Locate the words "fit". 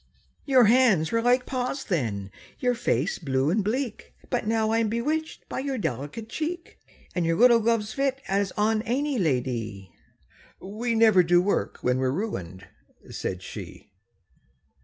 7.93-8.19